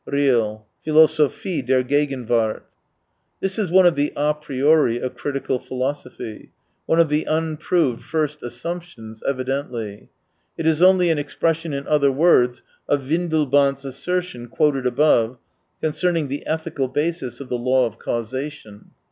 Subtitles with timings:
[0.07, 2.63] (Riehl— Philoso phie der Gegenzoart.)
[3.39, 6.49] This is one of the a priori of critical philosophy—
[6.87, 10.07] one of the unproved first assumptions, evi dently.
[10.57, 15.37] It is only an expression in other words of Windelband's assertion quoted above,
[15.81, 18.89] concerning the ethical basis of the law of causation.